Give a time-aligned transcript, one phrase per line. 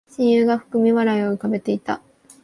[0.09, 2.01] 親友が含み笑いを浮かべていた